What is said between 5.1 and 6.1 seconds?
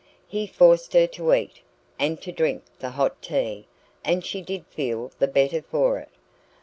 the better for it.